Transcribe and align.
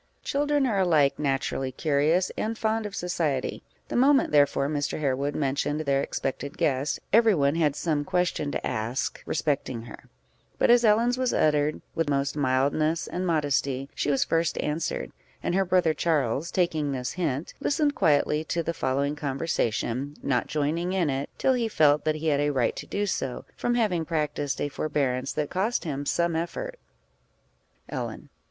Children 0.23 0.65
are 0.65 0.79
alike 0.79 1.19
naturally 1.19 1.71
curious 1.71 2.31
and 2.35 2.57
fond 2.57 2.87
of 2.87 2.95
society; 2.95 3.61
the 3.89 3.95
moment, 3.95 4.31
therefore, 4.31 4.67
Mr. 4.67 4.99
Harewood 4.99 5.35
mentioned 5.35 5.81
their 5.81 6.01
expected 6.01 6.57
guest, 6.57 6.99
every 7.13 7.35
one 7.35 7.53
had 7.53 7.75
some 7.75 8.03
question 8.03 8.51
to 8.51 8.65
ask 8.65 9.21
respecting 9.27 9.83
her; 9.83 10.09
but 10.57 10.71
as 10.71 10.83
Ellen's 10.83 11.19
was 11.19 11.35
uttered 11.35 11.83
with 11.93 12.09
most 12.09 12.35
mildness 12.35 13.05
and 13.05 13.27
modesty, 13.27 13.91
she 13.93 14.09
was 14.09 14.23
first 14.25 14.57
answered; 14.57 15.11
and 15.43 15.53
her 15.53 15.63
brother 15.65 15.93
Charles, 15.93 16.49
taking 16.49 16.91
this 16.93 17.11
hint, 17.11 17.53
listened 17.59 17.93
quietly 17.93 18.43
to 18.45 18.63
the 18.63 18.73
following 18.73 19.15
conversation, 19.15 20.15
not 20.23 20.47
joining 20.47 20.93
in 20.93 21.11
it, 21.11 21.29
till 21.37 21.53
he 21.53 21.67
felt 21.67 22.05
that 22.05 22.15
he 22.15 22.29
had 22.29 22.39
a 22.39 22.49
right 22.49 22.75
to 22.77 22.87
do 22.87 23.05
so, 23.05 23.45
from 23.55 23.75
having 23.75 24.03
practised 24.03 24.59
a 24.59 24.67
forbearance 24.67 25.31
that 25.31 25.51
cost 25.51 25.83
him 25.83 26.07
some 26.07 26.35
effort. 26.35 26.79
_Ellen. 27.91 28.29